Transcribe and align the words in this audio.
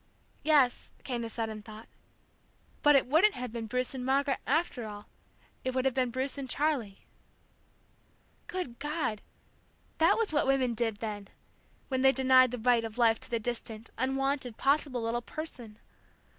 Yes, 0.41 0.93
came 1.03 1.21
the 1.21 1.29
sudden 1.29 1.61
thought, 1.61 1.87
but 2.81 2.95
it 2.95 3.05
wouldn't 3.05 3.35
have 3.35 3.51
been 3.53 3.67
Bruce 3.67 3.93
and 3.93 4.03
Margaret, 4.03 4.39
after 4.47 4.87
all, 4.87 5.05
it 5.63 5.75
would 5.75 5.85
have 5.85 5.93
been 5.93 6.09
Bruce 6.09 6.39
and 6.39 6.49
Charlie. 6.49 7.05
Good 8.47 8.79
God! 8.79 9.21
That 9.99 10.17
was 10.17 10.33
what 10.33 10.47
women 10.47 10.73
did, 10.73 10.95
then, 11.01 11.27
when 11.89 12.01
they 12.01 12.11
denied 12.11 12.49
the 12.49 12.57
right 12.57 12.83
of 12.83 12.97
life 12.97 13.19
to 13.19 13.29
the 13.29 13.39
distant, 13.39 13.91
unwanted, 13.95 14.57
possible 14.57 15.03
little 15.03 15.21
person! 15.21 15.77